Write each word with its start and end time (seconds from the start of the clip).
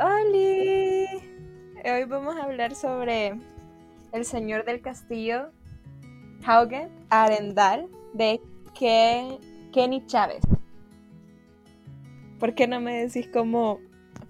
¡Holi! 0.00 1.06
Hoy 1.84 2.04
vamos 2.06 2.36
a 2.36 2.44
hablar 2.44 2.76
sobre 2.76 3.34
El 4.12 4.24
Señor 4.24 4.64
del 4.64 4.80
Castillo, 4.80 5.50
Haugen 6.46 6.88
Arendal, 7.10 7.88
de 8.14 8.40
Kenny 8.78 10.06
Chávez. 10.06 10.40
¿Por 12.38 12.54
qué 12.54 12.68
no 12.68 12.80
me 12.80 13.06
decís 13.06 13.28
cómo 13.32 13.80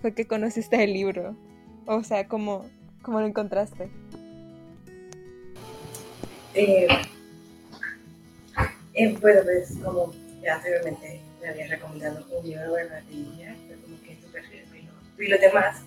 fue 0.00 0.14
que 0.14 0.26
conociste 0.26 0.82
el 0.82 0.94
libro? 0.94 1.36
O 1.84 2.02
sea, 2.02 2.26
cómo, 2.26 2.64
cómo 3.02 3.20
lo 3.20 3.26
encontraste. 3.26 3.90
Eh, 6.54 6.88
eh, 8.94 9.18
bueno, 9.20 9.42
pues 9.44 9.76
como 9.84 10.14
ya 10.42 10.56
anteriormente 10.56 11.20
me 11.42 11.48
había 11.48 11.66
recomendado 11.66 12.24
un 12.30 12.48
libro 12.48 12.72
de 12.72 13.02
niña, 13.10 13.54
pero 13.68 13.82
como 13.82 14.00
que 14.00 14.16
súper 14.16 14.44
y 15.18 15.28
los 15.28 15.40
demás, 15.40 15.82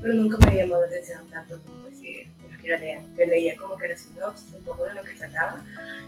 pero 0.00 0.14
nunca 0.14 0.38
me 0.46 0.56
llamó 0.56 0.78
la 0.80 0.86
atención 0.86 1.28
tanto 1.30 1.60
como 1.62 1.88
decir, 1.88 2.28
que 2.64 2.70
la 2.70 2.78
leía, 2.78 3.02
que 3.16 3.26
leía 3.26 3.56
como 3.56 3.76
que 3.76 3.86
era 3.86 3.96
sinopsis, 3.96 4.54
un 4.54 4.64
poco 4.64 4.84
de 4.84 4.94
lo 4.94 5.02
que 5.02 5.12
trataba. 5.14 5.62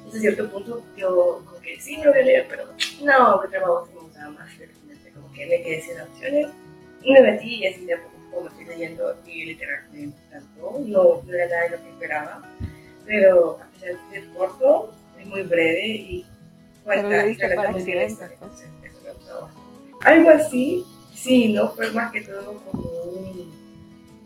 Hasta 0.07 0.19
cierto 0.19 0.51
punto 0.51 0.83
yo 0.97 1.43
como 1.45 1.61
que 1.61 1.81
sí 1.81 1.97
lo 2.03 2.11
voy 2.11 2.21
a 2.21 2.25
leer, 2.25 2.47
pero 2.49 2.65
no, 3.03 3.41
que 3.41 3.49
trabajo 3.49 3.89
me 3.95 4.01
gustaba 4.01 4.31
más, 4.31 4.51
como 5.15 5.33
que 5.33 5.47
me 5.47 5.63
quedé 5.63 5.83
sin 5.83 6.01
opciones. 6.01 6.49
Y 7.03 7.13
me 7.13 7.21
metí 7.21 7.57
y 7.57 7.67
así 7.67 7.85
de 7.85 7.95
a 7.95 8.03
poco, 8.33 8.49
estoy 8.49 8.65
leyendo 8.65 9.17
y 9.27 9.45
literalmente 9.45 9.99
me 9.99 10.39
encantó, 10.39 10.79
no, 10.87 11.23
no 11.23 11.33
era 11.33 11.47
nada 11.47 11.63
de 11.63 11.71
lo 11.71 11.83
que 11.83 11.91
esperaba, 11.91 12.51
pero 13.05 13.61
a 13.63 13.67
pesar 13.69 13.91
de 14.11 14.21
ser 14.21 14.29
corto, 14.31 14.95
es 15.21 15.27
muy 15.27 15.43
breve 15.43 15.87
y 15.87 16.27
cuenta 16.83 17.09
bien 17.09 17.27
la 17.27 18.05
historia, 18.05 18.35
entonces 18.35 18.69
eso 18.83 19.01
me 19.05 19.13
gustó 19.13 19.51
Algo 20.03 20.31
así, 20.31 20.85
sí, 21.17 21.53
no 21.53 21.71
fue 21.71 21.91
más 21.93 22.13
que 22.13 22.21
todo 22.21 22.63
como 22.71 22.83
un 22.83 23.57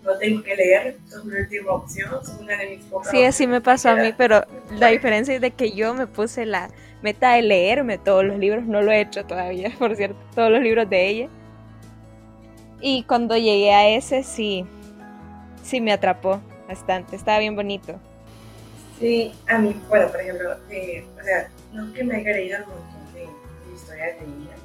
no 0.04 0.16
tengo 0.16 0.42
que 0.42 0.56
leer, 0.56 0.96
es 1.06 1.24
mi 1.24 1.36
última 1.36 1.72
opción, 1.72 2.10
es 2.22 2.28
una 2.40 2.56
de 2.56 2.76
mis 2.76 2.84
pocas 2.86 3.10
Sí, 3.10 3.22
así 3.22 3.46
me 3.46 3.60
pasó 3.60 3.90
a 3.90 3.96
mí, 3.96 4.14
pero 4.16 4.44
la 4.70 4.88
diferencia 4.88 5.34
es 5.34 5.40
de 5.40 5.50
que 5.50 5.72
yo 5.72 5.94
me 5.94 6.06
puse 6.06 6.46
la 6.46 6.70
meta 7.02 7.34
de 7.34 7.42
leerme 7.42 7.98
todos 7.98 8.24
los 8.24 8.38
libros, 8.38 8.64
no 8.64 8.82
lo 8.82 8.92
he 8.92 9.00
hecho 9.00 9.24
todavía, 9.24 9.70
por 9.78 9.94
cierto, 9.96 10.16
todos 10.34 10.50
los 10.50 10.62
libros 10.62 10.88
de 10.88 11.06
ella. 11.06 11.28
Y 12.80 13.04
cuando 13.04 13.36
llegué 13.36 13.72
a 13.72 13.88
ese, 13.88 14.22
sí, 14.22 14.64
sí 15.62 15.80
me 15.80 15.92
atrapó 15.92 16.40
bastante, 16.66 17.16
estaba 17.16 17.38
bien 17.38 17.54
bonito. 17.54 18.00
Sí, 18.98 19.32
a 19.48 19.58
mí, 19.58 19.74
bueno, 19.88 20.08
por 20.08 20.20
ejemplo, 20.20 20.56
eh, 20.70 21.04
o 21.18 21.24
sea, 21.24 21.50
no 21.72 21.86
es 21.86 21.92
que 21.92 22.04
me 22.04 22.16
haya 22.16 22.32
leído 22.32 22.58
un 22.64 22.70
montón 22.70 23.14
de, 23.14 23.20
de 23.20 23.74
historias 23.74 24.18
de 24.18 24.24
ella, 24.24 24.56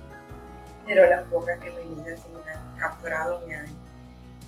pero 0.86 1.10
las 1.10 1.24
pocas 1.24 1.60
que 1.60 1.72
me 1.72 1.84
me 1.86 2.12
han 2.52 2.78
capturado, 2.78 3.46
me 3.48 3.56
han 3.56 3.66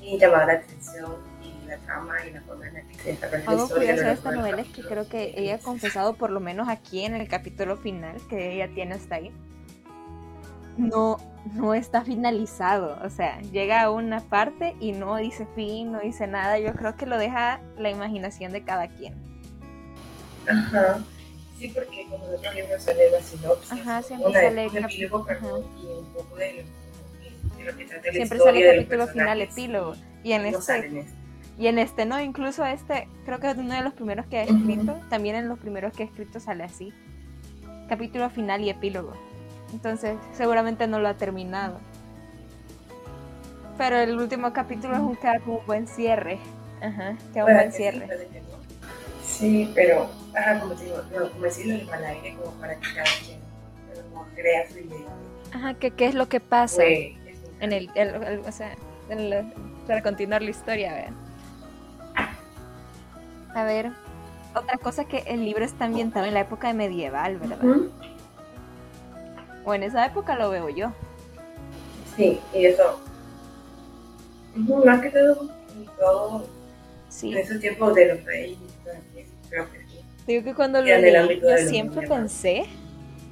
y 0.02 0.18
llamado 0.18 0.48
la 0.48 0.54
atención 0.54 1.16
y 1.42 1.68
la 1.68 1.78
trama 1.78 2.16
y 2.26 2.32
la 2.32 2.42
forma 2.42 2.68
en 2.68 2.74
la 2.76 2.82
que 2.82 2.94
se 2.96 3.10
desarrolla 3.12 3.44
la 3.44 3.52
Algo 3.52 3.64
historia. 3.64 3.88
curioso 3.88 4.08
de 4.08 4.14
esta 4.14 4.32
novela 4.32 4.62
es 4.62 4.68
que 4.70 4.82
creo 4.84 5.10
que 5.10 5.34
ella 5.36 5.56
ha 5.56 5.60
confesado, 5.60 6.16
por 6.16 6.30
lo 6.30 6.40
menos 6.40 6.70
aquí 6.70 7.04
en 7.04 7.16
el 7.16 7.28
capítulo 7.28 7.78
final 7.78 8.16
que 8.30 8.54
ella 8.54 8.74
tiene 8.74 8.96
hasta 8.96 9.16
ahí, 9.16 9.32
no, 10.78 11.18
no 11.56 11.74
está 11.74 12.04
finalizado. 12.04 13.00
O 13.04 13.10
sea, 13.10 13.42
llega 13.42 13.82
a 13.82 13.92
una 13.92 14.22
parte 14.22 14.76
y 14.80 14.92
no 14.92 15.16
dice 15.18 15.48
fin, 15.56 15.92
no 15.92 16.00
dice 16.00 16.28
nada. 16.28 16.60
Yo 16.60 16.74
creo 16.74 16.96
que 16.96 17.06
lo 17.06 17.18
deja 17.18 17.60
la 17.78 17.90
imaginación 17.90 18.52
de 18.52 18.64
cada 18.64 18.88
quien. 18.88 19.16
Ajá. 20.48 21.00
Sí, 21.58 21.70
porque 21.70 22.06
como 22.10 22.26
en 22.28 22.36
otros 22.36 22.56
libros 22.56 22.84
sale 22.84 23.10
la 23.12 23.22
sinopsis, 23.22 23.72
Ajá, 23.72 24.02
siempre 24.04 24.30
una, 24.30 24.42
sale 24.42 24.68
un 24.68 24.78
epílogo, 24.78 25.26
perdón, 25.26 25.66
y 25.82 25.86
un 25.86 26.14
poco 26.14 26.36
de, 26.36 26.66
de 27.58 27.64
lo 27.64 27.78
que 27.78 27.86
trata 27.86 28.12
Siempre 28.12 28.40
sale 28.40 28.64
los 28.64 28.76
capítulo 28.76 29.08
final, 29.08 29.42
epílogo. 29.42 29.96
Y 30.24 30.34
en 30.34 30.52
No 30.52 30.60
este, 30.60 30.76
en 30.76 30.98
este. 30.98 31.14
y 31.58 31.68
en 31.68 31.80
este 31.80 32.06
no, 32.06 32.22
incluso 32.22 32.64
este, 32.66 33.08
creo 33.26 33.40
que 33.40 33.50
es 33.50 33.58
uno 33.58 33.74
de 33.74 33.82
los 33.82 33.94
primeros 33.94 34.26
que 34.28 34.38
ha 34.38 34.44
escrito. 34.44 35.00
También 35.10 35.36
en 35.36 35.50
los 35.50 35.58
primeros 35.58 35.94
que 35.94 36.04
ha 36.04 36.06
escrito 36.06 36.40
sale 36.40 36.64
así. 36.64 36.94
Capítulo 37.90 38.30
final 38.30 38.62
y 38.62 38.70
epílogo. 38.70 39.14
Entonces, 39.74 40.18
seguramente 40.34 40.88
no 40.88 41.00
lo 41.00 41.08
ha 41.08 41.16
terminado. 41.16 41.80
Pero 43.78 43.98
el 43.98 44.18
último 44.18 44.54
capítulo 44.54 44.94
es 44.94 45.00
un 45.00 45.16
como 45.16 45.60
un 45.60 45.66
buen 45.66 45.88
cierre. 45.88 46.40
Ajá, 46.82 47.16
queda 47.34 47.46
un 47.46 47.54
buen 47.54 47.72
que 47.72 47.78
sí, 47.78 47.84
Sí, 49.38 49.72
pero, 49.76 50.10
ajá, 50.36 50.60
como 50.62 50.74
te 50.74 50.86
digo, 50.86 50.98
no, 51.12 51.30
como 51.32 51.44
decirlo 51.44 51.74
en 51.76 51.94
al 51.94 52.06
aire, 52.06 52.36
como 52.36 52.52
para 52.60 52.76
que 52.76 52.88
cada 52.94 53.06
quien 53.24 53.40
pero 53.90 54.02
como 54.10 54.26
crea 54.36 54.68
su 54.70 54.80
idea. 54.80 55.08
Ajá, 55.54 55.74
que 55.76 55.92
qué 55.92 56.06
es 56.08 56.16
lo 56.16 56.28
que 56.28 56.40
pasa 56.40 56.82
un- 56.84 57.18
en 57.62 57.72
el, 57.74 57.90
el- 57.96 58.16
el- 58.24 58.40
o 58.40 58.52
sea, 58.52 58.76
en 59.10 59.20
el- 59.20 59.54
para 59.86 60.02
continuar 60.02 60.42
la 60.42 60.50
historia, 60.50 60.94
vean. 60.94 61.16
A 63.56 63.64
ver, 63.64 63.92
otra 64.56 64.78
cosa 64.78 65.06
que 65.06 65.20
el 65.28 65.46
libro 65.46 65.64
está 65.64 65.86
ambientado 65.86 66.26
en 66.26 66.34
la 66.34 66.42
época 66.42 66.74
medieval, 66.74 67.38
¿verdad? 67.38 67.58
O 69.66 69.74
en 69.74 69.84
esa 69.84 70.06
época 70.06 70.36
lo 70.36 70.50
veo 70.50 70.70
yo. 70.70 70.92
Sí, 72.16 72.40
y 72.54 72.66
eso. 72.66 73.00
Más 74.56 75.02
que 75.02 75.10
todo, 75.12 75.50
todo 76.00 76.46
Sí. 77.18 77.32
en 77.32 77.38
esos 77.40 77.60
tiempos 77.60 77.96
de 77.96 78.06
los 78.14 78.24
reyes, 78.26 78.58
creo 79.50 79.72
que 79.72 79.80
sí. 79.80 80.00
Digo 80.28 80.44
que 80.44 80.54
cuando 80.54 80.80
lo 80.82 80.86
leí, 80.86 81.40
yo 81.42 81.58
siempre 81.68 82.08
pensé 82.08 82.66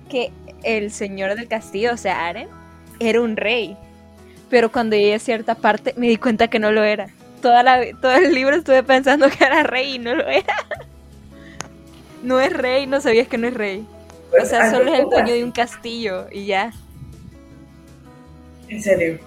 que 0.10 0.32
el 0.64 0.92
señor 0.92 1.36
del 1.36 1.48
castillo, 1.48 1.94
o 1.94 1.98
sea, 1.98 2.28
Aren, 2.28 2.48
era 3.00 3.22
un 3.22 3.38
rey. 3.38 3.78
Pero 4.50 4.72
cuando 4.72 4.96
llegué 4.96 5.16
a 5.16 5.20
cierta 5.20 5.56
parte 5.56 5.94
me 5.98 6.08
di 6.08 6.18
cuenta 6.18 6.48
que 6.48 6.58
no 6.60 6.72
lo 6.72 6.84
era. 6.84 7.10
Toda 7.42 7.62
la, 7.62 7.82
todo 8.02 8.14
el 8.16 8.34
libro 8.34 8.56
estuve 8.56 8.82
pensando 8.82 9.30
que 9.30 9.44
era 9.44 9.62
rey 9.64 9.96
y 9.96 10.00
no 10.00 10.16
lo 10.16 10.28
era. 10.28 10.56
No 12.24 12.40
es 12.40 12.52
rey, 12.52 12.88
no 12.88 13.02
sabías 13.02 13.28
que 13.28 13.38
no 13.38 13.46
es 13.48 13.54
rey. 13.54 13.86
O 14.32 14.32
Pues, 14.32 14.50
sea, 14.50 14.64
algo 14.64 14.78
solo 14.80 14.94
es 14.94 15.00
el 15.02 15.10
dueño 15.10 15.34
de 15.34 15.44
un 15.44 15.52
castillo 15.52 16.28
y 16.32 16.48
ya. 16.48 16.74
En 18.68 18.82
serio. 18.82 19.20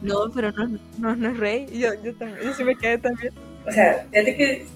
No, 0.00 0.30
pero 0.32 0.52
no, 0.52 0.78
no, 0.98 1.16
no 1.16 1.28
es 1.30 1.36
rey. 1.36 1.66
Yo, 1.72 1.90
yo 2.04 2.14
también, 2.14 2.40
yo 2.44 2.54
sí 2.54 2.62
me 2.64 2.76
quedé 2.76 2.98
también. 2.98 3.32
O 3.66 3.72
sea, 3.72 4.06
fíjate 4.10 4.36
que 4.36 4.66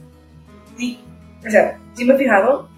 sí, 0.76 1.00
o 1.46 1.50
sea, 1.50 1.78
sí 1.94 2.04
me 2.04 2.14
he 2.14 2.18
fijado 2.18 2.68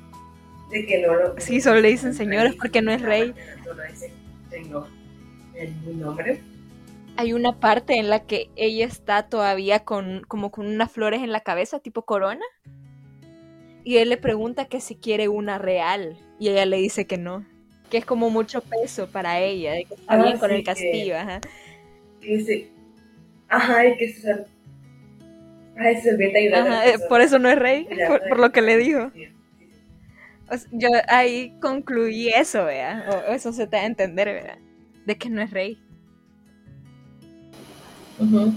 de 0.70 0.86
que 0.86 0.98
no 1.02 1.14
lo. 1.14 1.40
Sí, 1.40 1.60
solo 1.60 1.80
le 1.80 1.88
dicen 1.88 2.14
señores 2.14 2.54
porque 2.54 2.82
no 2.82 2.90
es 2.92 3.02
rey. 3.02 3.34
Solo 3.64 3.82
señor 4.50 4.88
nombre. 5.94 6.40
Hay 7.16 7.32
una 7.32 7.58
parte 7.58 7.98
en 7.98 8.10
la 8.10 8.24
que 8.26 8.50
ella 8.56 8.84
está 8.84 9.28
todavía 9.28 9.80
con 9.80 10.22
como 10.28 10.50
con 10.50 10.66
unas 10.66 10.90
flores 10.90 11.22
en 11.22 11.32
la 11.32 11.40
cabeza, 11.40 11.80
tipo 11.80 12.02
corona. 12.02 12.44
Y 13.84 13.98
él 13.98 14.08
le 14.08 14.16
pregunta 14.16 14.66
que 14.66 14.80
si 14.80 14.96
quiere 14.96 15.28
una 15.28 15.58
real. 15.58 16.18
Y 16.38 16.48
ella 16.48 16.66
le 16.66 16.76
dice 16.76 17.06
que 17.06 17.16
no. 17.16 17.46
Que 17.90 17.98
es 17.98 18.04
como 18.04 18.30
mucho 18.30 18.60
peso 18.60 19.08
para 19.08 19.40
ella, 19.40 19.72
de 19.72 19.84
que 19.84 19.94
está 19.94 20.14
Ah, 20.14 20.22
bien 20.22 20.38
con 20.38 20.50
el 20.50 20.64
castillo, 20.64 21.16
ajá. 21.16 21.40
Y 22.20 22.36
dice, 22.36 22.70
ajá, 23.48 23.86
y 23.86 23.96
que 23.96 24.04
es 24.06 24.24
el. 25.76 26.54
Ajá, 26.54 26.84
es 26.84 26.94
Ajá, 26.94 27.04
eh, 27.04 27.08
por 27.08 27.20
eso 27.20 27.38
no 27.38 27.48
es 27.48 27.58
rey, 27.58 27.86
Ya, 27.96 28.08
por, 28.08 28.28
por 28.28 28.38
lo 28.38 28.52
que 28.52 28.62
le 28.62 28.76
dijo. 28.76 29.10
O 30.48 30.56
sea, 30.56 30.68
yo 30.72 30.88
ahí 31.08 31.56
concluí 31.60 32.28
eso, 32.28 32.64
vea. 32.64 33.04
O 33.10 33.32
eso 33.32 33.52
se 33.52 33.66
te 33.66 33.76
da 33.76 33.82
a 33.82 33.86
entender, 33.86 34.26
vea. 34.28 34.58
De 35.04 35.16
que 35.16 35.28
no 35.28 35.42
es 35.42 35.50
rey. 35.50 35.78
Ujú. 38.18 38.54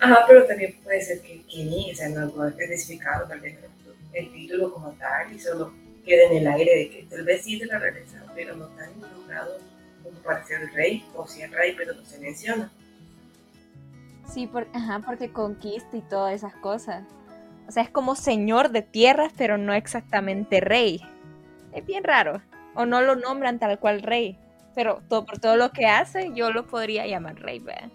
Ajá, 0.00 0.24
pero 0.28 0.44
también 0.44 0.74
puede 0.82 1.00
ser 1.00 1.20
que 1.22 1.42
Kenny, 1.50 1.90
o 1.92 1.94
sea, 1.94 2.08
no 2.10 2.20
algo 2.20 2.44
especificado, 2.46 3.26
tal 3.26 3.40
vez 3.40 3.56
el 4.12 4.32
título 4.32 4.72
como 4.72 4.92
tal, 4.92 5.34
y 5.34 5.38
solo 5.38 5.72
quede 6.04 6.26
en 6.26 6.36
el 6.38 6.46
aire 6.46 6.76
de 6.76 6.90
que 6.90 7.06
tal 7.08 7.24
vez 7.24 7.42
sí 7.42 7.54
es 7.54 7.60
de 7.60 7.66
la 7.66 7.78
realeza, 7.78 8.22
pero 8.34 8.54
no 8.54 8.66
tan 8.68 8.92
involucrado 8.92 9.58
como 10.02 10.18
para 10.18 10.44
ser 10.44 10.60
el 10.60 10.74
rey, 10.74 11.04
o 11.14 11.26
si 11.26 11.42
es 11.42 11.50
rey, 11.50 11.74
pero 11.76 11.94
no 11.94 12.04
se 12.04 12.18
menciona. 12.18 12.70
Sí, 14.26 14.46
por, 14.46 14.66
ajá, 14.72 15.00
porque 15.04 15.30
conquista 15.30 15.96
y 15.96 16.00
todas 16.02 16.34
esas 16.34 16.54
cosas. 16.56 17.04
O 17.68 17.72
sea, 17.72 17.82
es 17.82 17.90
como 17.90 18.14
señor 18.14 18.70
de 18.70 18.82
tierras, 18.82 19.32
pero 19.36 19.58
no 19.58 19.72
exactamente 19.74 20.60
rey. 20.60 21.00
Es 21.72 21.84
bien 21.84 22.04
raro. 22.04 22.42
O 22.74 22.86
no 22.86 23.00
lo 23.02 23.16
nombran 23.16 23.58
tal 23.58 23.78
cual 23.78 24.02
rey. 24.02 24.38
Pero 24.74 25.02
todo, 25.08 25.24
por 25.24 25.38
todo 25.38 25.56
lo 25.56 25.70
que 25.70 25.86
hace, 25.86 26.32
yo 26.34 26.52
lo 26.52 26.66
podría 26.66 27.06
llamar 27.06 27.36
rey, 27.36 27.60
¿verdad? 27.60 27.90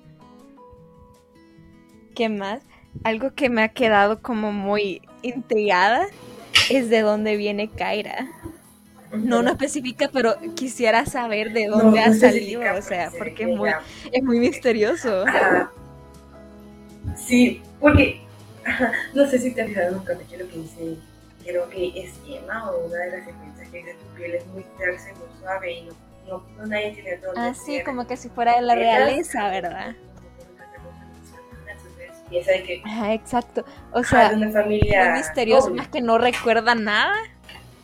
¿Qué 2.16 2.30
más? 2.30 2.64
Algo 3.04 3.34
que 3.34 3.50
me 3.50 3.62
ha 3.62 3.70
quedado 3.70 4.22
como 4.22 4.52
muy 4.52 5.02
intrigada 5.22 6.08
es 6.70 6.90
de 6.90 7.02
dónde 7.02 7.36
viene 7.36 7.70
Kaira. 7.70 8.28
No, 9.12 9.42
no 9.42 9.52
especifica, 9.52 10.10
pero 10.12 10.36
quisiera 10.56 11.06
saber 11.06 11.52
de 11.52 11.68
dónde 11.68 12.00
no 12.00 12.06
ha 12.06 12.14
salido. 12.14 12.62
O 12.78 12.82
sea, 12.82 13.12
porque 13.18 13.44
es 13.44 13.58
muy, 13.58 13.70
ya. 13.70 13.82
es 14.12 14.24
muy 14.24 14.40
misterioso. 14.40 15.26
Ajá. 15.28 15.72
Sí, 17.16 17.62
porque 17.80 18.22
no 19.14 19.26
sé 19.30 19.40
si 19.40 19.52
te 19.52 19.62
has 19.62 19.68
fijado 19.70 19.90
en 19.90 19.96
un 19.96 20.04
capítulo 20.06 20.48
que 20.48 20.58
dice, 20.58 20.96
creo 21.44 21.70
que 21.70 21.88
es 22.04 22.14
Emma 22.28 22.70
o 22.72 22.86
una 22.88 22.98
de 22.98 23.12
las 23.12 23.26
secuencias 23.26 23.70
que 23.70 23.78
dice 23.78 23.94
tu 23.96 24.16
piel 24.18 24.36
es 24.36 24.46
muy 24.48 24.64
tersa 24.78 25.10
y 25.10 25.14
muy 25.14 25.28
suave 25.40 25.72
y 25.74 25.82
no, 25.84 25.94
no, 26.28 26.44
no 26.58 26.66
nadie 26.68 26.92
tiene 26.92 27.18
dónde 27.18 27.40
Ah, 27.42 27.54
sí, 27.54 27.78
ser". 27.78 27.86
como 27.86 28.06
que 28.08 28.18
si 28.18 28.30
fuera 28.30 28.56
de 28.56 28.62
la 28.62 28.76
realeza, 28.76 29.50
¿verdad? 29.50 29.96
piensa 32.30 32.52
de 32.52 32.64
que 32.64 32.82
Ajá, 32.86 33.14
exacto. 33.14 33.66
O 33.92 34.04
sea, 34.04 34.32
una 34.36 34.52
familia 34.52 35.10
muy 35.10 35.18
misterioso, 35.20 35.72
más 35.74 35.88
que 35.88 36.00
no 36.02 36.18
recuerda 36.20 36.76
nada. 36.76 37.16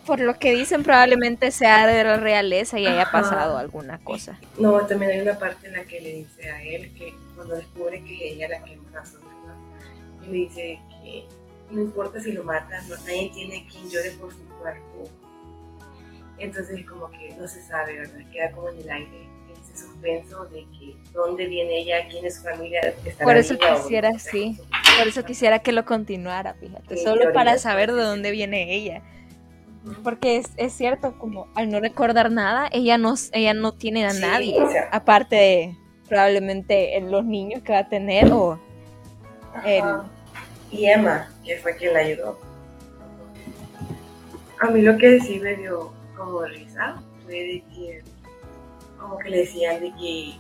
Por 0.06 0.20
lo 0.20 0.38
que 0.38 0.52
dicen, 0.52 0.84
probablemente 0.84 1.50
sea 1.50 1.88
de 1.88 2.04
la 2.04 2.18
realeza 2.18 2.78
y 2.78 2.86
haya 2.86 3.02
Ajá. 3.04 3.12
pasado 3.12 3.58
alguna 3.58 3.98
cosa. 3.98 4.38
No, 4.60 4.80
también 4.86 5.10
hay 5.14 5.22
una 5.22 5.40
parte 5.40 5.66
en 5.66 5.74
la 5.74 5.84
que 5.86 6.00
le 6.00 6.14
dice 6.14 6.48
a 6.52 6.62
él 6.62 6.94
que 6.94 7.16
cuando 7.36 7.56
descubre 7.56 8.04
que 8.04 8.16
es 8.16 8.34
ella 8.34 8.50
la 8.50 8.64
que 8.64 8.74
embarazó, 8.74 9.18
¿verdad? 9.20 9.56
Y 10.24 10.26
le 10.28 10.34
dice 10.34 10.80
que 11.04 11.26
no 11.72 11.82
importa 11.82 12.20
si 12.22 12.32
lo 12.32 12.44
matan, 12.44 12.88
no, 12.90 12.96
nadie 12.98 13.32
tiene 13.34 13.68
quien 13.72 13.90
llore 13.90 14.12
por 14.12 14.32
su 14.32 14.44
cuerpo. 14.60 15.10
Entonces 16.38 16.86
como 16.86 17.10
que 17.12 17.34
no 17.40 17.48
se 17.48 17.62
sabe, 17.62 17.98
¿verdad? 18.00 18.20
Queda 18.32 18.52
como 18.52 18.70
en 18.70 18.80
el 18.80 18.90
aire 18.90 19.28
ese 19.54 19.86
suspenso 19.86 20.46
de 20.46 20.66
que 20.78 20.96
dónde 21.14 21.46
viene 21.48 21.80
ella, 21.80 22.08
quién 22.10 22.26
es 22.26 22.38
su 22.38 22.44
familia. 22.44 22.82
Por 23.24 23.38
eso 23.38 23.58
quisiera, 23.58 24.10
o 24.10 24.20
sí. 24.20 24.58
Por 25.00 25.08
eso 25.08 25.24
quisiera 25.24 25.60
que 25.60 25.72
lo 25.72 25.86
continuara, 25.86 26.54
fíjate. 26.56 26.98
Sí, 26.98 27.04
Solo 27.04 27.32
para 27.34 27.58
saber 27.58 27.90
pues, 27.90 27.98
de 27.98 28.04
sí. 28.04 28.10
dónde 28.10 28.32
viene 28.32 28.74
ella. 28.74 29.02
Porque 30.04 30.38
es, 30.38 30.48
es 30.58 30.74
cierto, 30.74 31.18
como 31.20 31.48
al 31.56 31.70
no 31.70 31.80
recordar 31.80 32.32
nada, 32.32 32.68
ella 32.72 32.98
no, 32.98 33.14
ella 33.34 33.54
no 33.54 33.72
tiene 33.74 34.06
a 34.06 34.12
Sí, 34.12 34.22
nadie. 34.22 34.62
o 34.62 34.70
sea. 34.70 34.90
Aparte 34.92 35.36
de 35.36 35.78
probablemente 36.08 36.98
en 36.98 37.12
los 37.12 37.26
niños 37.26 37.62
que 37.64 37.74
va 37.74 37.80
a 37.80 37.90
tener 37.90 38.32
o 38.32 38.60
el... 39.66 39.84
Y 40.72 40.86
Emma, 40.88 41.30
que 41.44 41.58
fue 41.58 41.76
quien 41.78 41.94
la 41.94 42.00
ayudó. 42.00 42.40
A 44.60 44.70
mí 44.70 44.82
lo 44.82 44.98
que 44.98 45.20
sí 45.20 45.40
me 45.40 45.56
dio 45.56 45.94
como 46.16 46.44
risa 46.44 47.02
fue 47.24 47.34
de 47.34 47.64
que, 47.74 48.04
como 49.00 49.18
que 49.18 49.30
le 49.30 49.38
decían 49.40 49.80
de 49.80 49.94
que, 49.94 50.34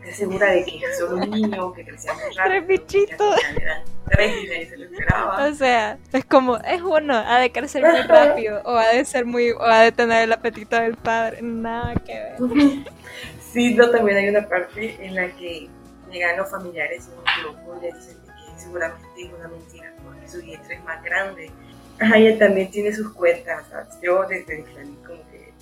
¿estás 0.00 0.16
segura 0.16 0.50
de 0.50 0.64
que 0.64 0.80
solo 0.98 1.16
un 1.16 1.30
niño 1.30 1.72
que 1.72 1.84
crecía 1.84 2.12
muy 2.14 2.34
rápido? 2.34 2.44
Tres 2.44 2.66
bichitos. 2.66 3.40
Que 3.40 3.46
al 3.46 3.54
final 3.54 3.62
eran 3.62 3.82
tres 4.06 4.32
y 4.32 4.48
nadie 4.48 4.68
se 4.68 4.76
lo 4.76 4.84
esperaba. 4.84 5.48
O 5.48 5.54
sea, 5.54 5.98
es 6.12 6.24
como, 6.24 6.56
es 6.58 6.82
uno, 6.82 7.14
ha 7.14 7.38
de 7.38 7.52
crecer 7.52 7.82
muy 7.82 8.02
rápido, 8.02 8.60
o 8.64 8.76
ha 8.76 8.88
de 8.88 9.04
ser 9.04 9.24
muy, 9.24 9.50
o 9.52 9.62
ha 9.62 9.82
de 9.82 9.92
tener 9.92 10.24
el 10.24 10.32
apetito 10.32 10.76
del 10.76 10.96
padre, 10.96 11.42
nada 11.42 11.94
que 11.94 12.12
ver. 12.12 12.36
Sí, 13.52 13.74
no, 13.74 13.90
también 13.90 14.18
hay 14.18 14.28
una 14.28 14.48
parte 14.48 15.04
en 15.04 15.14
la 15.14 15.28
que 15.36 15.68
llegan 16.10 16.36
los 16.36 16.50
familiares 16.50 17.08
y 17.08 17.44
un 17.46 17.54
grupo 17.54 17.78
y 17.78 17.82
le 17.82 17.92
dicen 17.92 18.16
que 18.24 18.60
seguramente 18.60 19.06
es 19.16 19.32
una 19.32 19.48
mentira 19.48 19.92
porque 20.04 20.28
su 20.28 20.42
vientre 20.42 20.74
es 20.74 20.84
más 20.84 21.02
grande. 21.02 21.50
Ajá, 21.98 22.16
ella 22.16 22.38
también 22.38 22.70
tiene 22.70 22.92
sus 22.92 23.12
cuentas, 23.12 23.64
¿sabes? 23.70 23.88
Yo 24.02 24.24
desde 24.26 24.64
como 24.64 25.22
que 25.30 25.52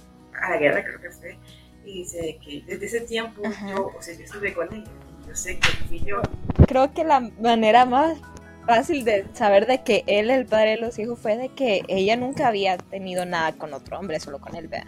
a 0.41 0.51
la 0.51 0.57
guerra 0.59 0.85
creo 0.85 1.01
que 1.01 1.11
fue, 1.11 1.39
y 1.85 2.01
dice 2.01 2.39
que 2.45 2.63
desde 2.67 2.87
ese 2.87 3.01
tiempo 3.01 3.43
Ajá. 3.45 3.71
yo, 3.71 3.93
o 3.97 4.03
sea, 4.03 4.15
yo 4.15 4.25
estuve 4.25 4.53
con 4.53 4.73
ella, 4.73 4.91
yo 5.27 5.35
sé 5.35 5.59
que 5.59 5.69
fui 5.89 6.01
yo. 6.05 6.21
Creo 6.67 6.93
que 6.93 7.05
la 7.05 7.21
manera 7.21 7.87
más 7.87 8.19
fácil 8.67 9.05
de 9.05 9.25
saber 9.33 9.67
de 9.67 9.83
que 9.83 10.05
él 10.07 10.31
es 10.31 10.37
el 10.37 10.47
padre 10.47 10.73
de 10.73 10.77
los 10.77 10.99
hijos 10.99 11.19
fue 11.19 11.37
de 11.37 11.49
que 11.49 11.83
ella 11.89 12.17
nunca 12.17 12.47
había 12.47 12.77
tenido 12.77 13.25
nada 13.25 13.53
con 13.53 13.73
otro 13.73 13.99
hombre, 13.99 14.21
solo 14.21 14.39
con 14.39 14.55
él, 14.55 14.69
vea. 14.69 14.87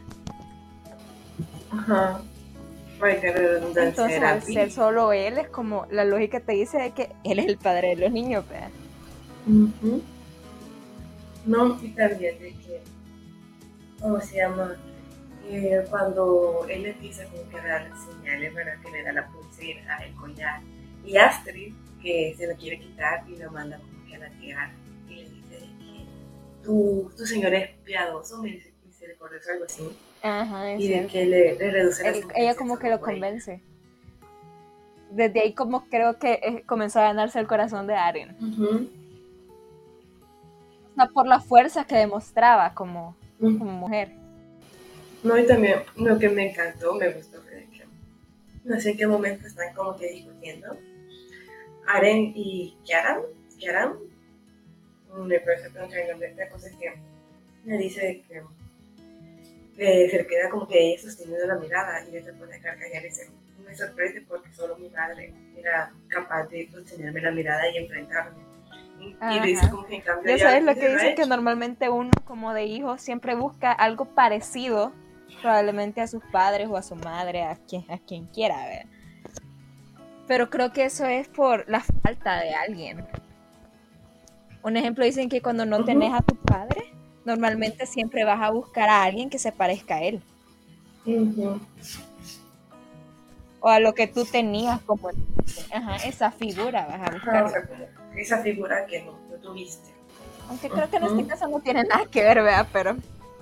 Ajá. 1.73 2.20
Entonces, 3.02 4.23
al 4.23 4.43
ser 4.43 4.70
solo 4.70 5.12
él, 5.12 5.38
es 5.38 5.49
como 5.49 5.87
la 5.91 6.05
lógica 6.05 6.41
te 6.41 6.52
dice 6.52 6.79
de 6.79 6.91
que 6.93 7.11
él 7.25 7.38
es 7.38 7.47
el 7.47 7.56
padre 7.56 7.88
de 7.88 7.97
los 7.97 8.12
niños. 8.12 8.44
Ujú. 9.47 10.02
No, 11.47 11.79
y 11.82 11.88
también 11.88 12.38
de 12.38 12.50
que, 12.50 12.82
¿cómo 14.00 14.20
se 14.20 14.37
llama? 14.37 14.76
Eh, 15.49 15.85
cuando 15.88 16.64
él 16.69 16.87
empieza 16.87 17.25
como 17.25 17.49
que 17.49 17.58
a 17.58 17.67
dar 17.67 17.91
señales, 17.97 18.55
¿verdad? 18.55 18.75
Que 18.85 18.91
le 18.93 19.02
da 19.02 19.12
la 19.12 19.26
pulsera, 19.29 19.99
el 20.05 20.14
collar. 20.14 20.61
Y 21.05 21.17
Astrid, 21.17 21.75
que 22.02 22.35
se 22.37 22.47
lo 22.47 22.55
quiere 22.56 22.79
quitar 22.79 23.25
y 23.29 23.37
lo 23.37 23.50
manda 23.50 23.79
como 23.79 24.06
que 24.06 24.17
a 24.17 24.19
la 24.19 24.31
tierra. 24.38 24.73
Y 25.08 25.14
le 25.14 25.23
dice 25.23 25.55
de 25.55 25.61
que 25.61 26.06
tu, 26.62 27.11
tu 27.17 27.26
señor 27.26 27.55
es 27.55 27.70
piadoso, 27.85 28.43
me 28.43 28.50
dice 28.50 28.73
misericordioso, 28.87 29.50
algo 29.50 29.64
así. 29.64 29.88
Ajá, 30.23 30.75
Y 30.75 30.89
de 30.89 31.07
que 31.07 31.25
le, 31.27 31.55
le 31.57 31.71
reduce 31.71 32.03
la 32.03 32.09
Él- 32.11 32.15
sentencia 32.17 32.43
ella 32.43 32.55
como 32.57 32.79
que 32.79 32.91
lo 32.91 33.01
convence. 33.01 33.63
Desde 35.11 35.41
ahí 35.41 35.55
como 35.55 35.87
creo 35.89 36.19
que 36.19 36.35
eh, 36.43 36.63
comenzó 36.67 37.01
a 37.01 37.05
ganarse 37.05 37.39
el 37.41 37.47
corazón 37.47 37.87
de 37.87 37.95
Aren. 37.95 38.37
Ujú, 38.41 38.89
O 40.93 40.95
sea, 40.95 41.07
por 41.09 41.27
la 41.27 41.41
fuerza 41.41 41.85
que 41.85 41.97
demostraba 41.97 42.75
como, 42.75 43.17
mujer. 43.41 44.13
No, 45.23 45.37
y 45.39 45.47
también 45.47 45.81
lo 45.97 46.19
que 46.19 46.29
me 46.29 46.51
encantó, 46.51 46.95
me 46.95 47.11
gustó 47.11 47.41
fue 47.43 47.53
de 47.57 47.67
que 47.71 47.85
no 48.65 48.81
sé 48.81 48.91
en 48.91 48.97
qué 48.99 49.07
momento 49.07 49.47
están 49.47 49.75
como 49.75 49.97
que 49.97 50.07
discutiendo. 50.13 50.77
Aren 51.87 52.33
y 52.37 52.77
Kiaran, 52.85 53.21
Kiaran, 53.59 53.95
me 55.17 55.41
parece 55.41 55.71
que 55.73 55.79
no 55.79 55.87
la 56.37 56.49
cosa 56.51 56.69
es 56.69 56.77
que 56.77 56.95
me 57.65 57.79
dice 57.79 58.23
que 58.29 58.43
eh, 59.81 60.11
se 60.11 60.19
le 60.19 60.27
queda 60.27 60.50
como 60.50 60.69
que 60.69 60.99
sosteniendo 60.99 61.47
la 61.47 61.56
mirada 61.56 62.05
y 62.05 62.15
ella 62.15 62.27
se 62.27 62.32
pone 62.35 62.55
a 62.55 62.61
carcajear 62.61 63.03
y 63.03 63.06
dice, 63.06 63.31
me 63.65 63.75
sorprende 63.75 64.21
porque 64.29 64.53
solo 64.53 64.77
mi 64.77 64.91
padre 64.91 65.32
era 65.56 65.91
capaz 66.09 66.49
de 66.49 66.69
sostenerme 66.71 67.23
la 67.23 67.31
mirada 67.31 67.62
y 67.71 67.79
enfrentarme. 67.79 68.38
Y, 69.00 69.41
le 69.41 69.47
dice 69.47 69.71
como 69.71 69.87
que 69.87 69.94
en 69.94 70.03
cambio 70.03 70.37
Ya 70.37 70.44
sabes 70.44 70.62
lo 70.62 70.75
que 70.75 70.91
dicen 70.91 71.15
que 71.15 71.25
normalmente 71.25 71.88
uno 71.88 72.11
como 72.27 72.53
de 72.53 72.65
hijo 72.65 72.99
siempre 72.99 73.35
busca 73.35 73.73
algo 73.73 74.05
parecido 74.05 74.93
probablemente 75.41 76.03
a 76.03 76.06
sus 76.06 76.23
padres 76.31 76.69
o 76.69 76.76
a 76.76 76.83
su 76.83 76.97
madre, 76.97 77.44
a 77.44 77.56
quien, 77.56 77.91
a 77.91 77.97
quien 77.97 78.26
quiera, 78.26 78.56
ver. 78.67 78.87
Pero 80.26 80.50
creo 80.50 80.75
que 80.75 80.85
eso 80.85 81.06
es 81.06 81.29
por 81.29 81.67
la 81.71 81.81
falta 81.81 82.38
de 82.41 82.55
alguien. 82.55 83.06
Un 84.62 84.76
ejemplo 84.76 85.06
dicen 85.06 85.31
que 85.31 85.41
cuando 85.41 85.65
no 85.65 85.87
tenés 85.87 86.12
a 86.12 86.21
tu 86.21 86.37
padre, 86.37 86.93
normalmente 87.25 87.87
siempre 87.87 88.25
vas 88.25 88.41
a 88.43 88.51
buscar 88.51 88.89
a 88.89 89.05
alguien 89.05 89.31
que 89.31 89.39
se 89.39 89.53
parezca 89.53 89.97
a 89.97 90.03
él. 90.05 90.25
O 93.61 93.69
a 93.69 93.81
lo 93.81 93.95
que 93.95 94.07
tú 94.07 94.27
tenías 94.27 94.81
como 94.83 95.09
ajá, 95.71 95.97
esa 95.99 96.31
figura 96.33 96.87
vas 96.87 97.01
a 97.01 97.11
Ajá, 97.11 97.11
buscar. 97.11 97.55
esa 98.17 98.43
figura 98.43 98.87
que 98.87 99.03
no, 99.05 99.21
no 99.29 99.39
tuviste. 99.41 99.91
Aunque 100.49 100.73
creo 100.73 100.89
que 100.91 100.97
en 100.97 101.05
este 101.05 101.27
caso 101.27 101.49
no 101.49 101.61
tiene 101.61 101.85
nada 101.85 102.07
que 102.11 102.23
ver, 102.23 102.43
¿verdad? 102.43 102.69
Pero 102.73 102.97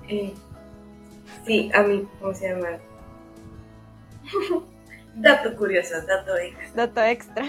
Eh, 0.09 0.35
sí, 1.47 1.71
a 1.75 1.83
mí, 1.83 2.09
¿cómo 2.21 2.35
se 2.35 2.49
llama? 2.51 2.69
dato 5.15 5.57
curioso, 5.57 5.95
dato 6.07 6.37
extra. 6.37 6.87
dato 6.87 7.03
extra. 7.05 7.45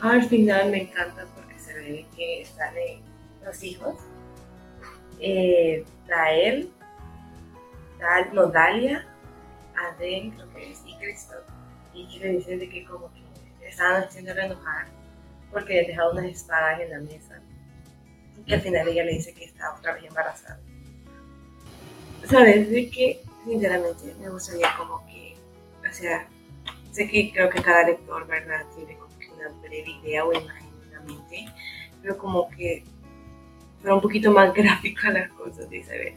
Al 0.00 0.22
final 0.24 0.70
me 0.70 0.82
encanta 0.82 1.26
porque 1.34 1.58
se 1.58 1.74
ve 1.74 2.06
que 2.16 2.44
salen 2.44 3.00
los 3.44 3.62
hijos. 3.62 3.96
Eh, 5.20 5.84
Dael, 6.06 6.70
Dal, 7.98 8.32
no, 8.32 8.46
Dalia, 8.46 9.06
Aden, 9.76 10.30
creo 10.30 10.54
que 10.54 10.72
es, 10.72 10.82
y 10.86 10.96
Cristo. 10.96 11.34
Y 11.92 12.06
que 12.18 12.28
dicen 12.28 12.58
de 12.58 12.68
que 12.68 12.84
como 12.84 13.10
que 13.12 13.68
estaban 13.68 14.04
haciéndolo 14.04 14.40
enojar 14.40 14.86
porque 15.50 15.74
le 15.74 15.88
dejado 15.88 16.12
unas 16.12 16.26
espadas 16.26 16.80
en 16.80 16.90
la 16.90 17.00
mesa. 17.00 17.40
Y 18.46 18.54
al 18.54 18.60
final 18.60 18.88
ella 18.88 19.04
le 19.04 19.12
dice 19.12 19.34
que 19.34 19.44
está 19.44 19.74
otra 19.74 19.94
vez 19.94 20.04
embarazada. 20.04 20.60
¿Sabes? 22.24 22.70
De 22.70 22.90
que 22.90 23.22
sinceramente 23.44 24.14
me 24.20 24.28
gustaría 24.28 24.68
como 24.76 25.04
que, 25.06 25.36
o 25.88 25.92
sea, 25.92 26.28
sé 26.92 27.08
que 27.08 27.32
creo 27.32 27.48
que 27.50 27.62
cada 27.62 27.84
lector, 27.84 28.26
¿verdad? 28.26 28.64
Tiene 28.76 28.96
como 28.96 29.18
que 29.18 29.28
una 29.30 29.48
breve 29.60 29.90
idea 30.02 30.24
o 30.24 30.32
imagen 30.32 30.68
en 30.84 30.92
la 30.92 31.00
mente, 31.00 31.46
pero 32.02 32.18
como 32.18 32.48
que 32.50 32.84
fuera 33.80 33.94
un 33.94 34.00
poquito 34.00 34.30
más 34.30 34.52
gráfica 34.54 35.10
las 35.10 35.30
cosas 35.32 35.68
de 35.70 35.82
saber 35.82 36.14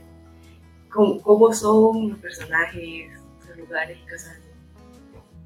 cómo, 0.90 1.22
cómo 1.22 1.54
son 1.54 2.10
los 2.10 2.20
personajes, 2.20 3.12
sus 3.46 3.58
lugares 3.58 3.98
y 3.98 4.10
cosas 4.10 4.30
así. 4.32 4.52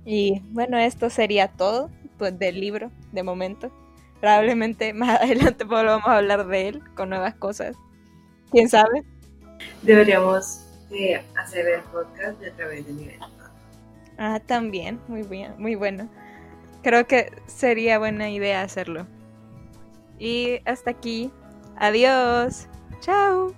Y 0.06 0.42
bueno, 0.52 0.78
esto 0.78 1.10
sería 1.10 1.48
todo 1.48 1.90
pues, 2.18 2.38
del 2.38 2.60
libro 2.60 2.92
de 3.12 3.24
momento. 3.24 3.72
Probablemente 4.20 4.94
más 4.94 5.22
adelante 5.22 5.64
volvamos 5.64 6.08
a 6.08 6.18
hablar 6.18 6.48
de 6.48 6.70
él 6.70 6.82
con 6.96 7.10
nuevas 7.10 7.36
cosas. 7.36 7.76
¿Quién 8.52 8.70
sabe? 8.70 9.04
Deberíamos 9.82 10.62
de 10.90 11.22
hacer 11.38 11.68
el 11.68 11.82
podcast 11.82 12.40
de 12.40 12.52
a 12.52 12.54
través 12.54 12.86
de 12.86 12.94
nivel. 12.94 13.20
Ah, 14.18 14.40
también, 14.46 15.00
muy 15.08 15.24
bien, 15.24 15.54
muy 15.58 15.76
bueno. 15.76 16.08
Creo 16.84 17.06
que 17.08 17.32
sería 17.48 17.98
buena 17.98 18.30
idea 18.30 18.62
hacerlo. 18.62 19.08
Y 20.20 20.60
hasta 20.66 20.92
aquí. 20.92 21.32
Adiós. 21.76 22.68
Chao. 23.02 23.54